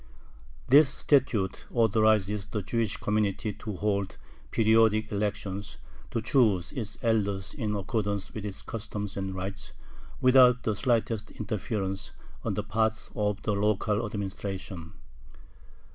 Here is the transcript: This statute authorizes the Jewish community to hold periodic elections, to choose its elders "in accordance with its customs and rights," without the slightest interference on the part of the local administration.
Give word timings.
This 0.67 0.89
statute 0.89 1.67
authorizes 1.71 2.47
the 2.47 2.63
Jewish 2.63 2.97
community 2.97 3.53
to 3.53 3.75
hold 3.75 4.17
periodic 4.49 5.11
elections, 5.11 5.77
to 6.09 6.23
choose 6.23 6.71
its 6.71 6.97
elders 7.03 7.53
"in 7.53 7.75
accordance 7.75 8.33
with 8.33 8.43
its 8.43 8.63
customs 8.63 9.15
and 9.15 9.35
rights," 9.35 9.73
without 10.19 10.63
the 10.63 10.75
slightest 10.75 11.29
interference 11.29 12.13
on 12.43 12.55
the 12.55 12.63
part 12.63 13.11
of 13.15 13.43
the 13.43 13.53
local 13.53 14.03
administration. 14.03 14.93